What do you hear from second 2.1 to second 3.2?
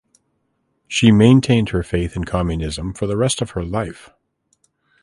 in communism for the